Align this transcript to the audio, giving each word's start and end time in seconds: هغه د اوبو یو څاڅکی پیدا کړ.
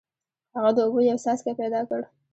هغه 0.55 0.71
د 0.75 0.77
اوبو 0.85 0.99
یو 1.09 1.17
څاڅکی 1.23 1.53
پیدا 1.61 1.81
کړ. 1.89 2.01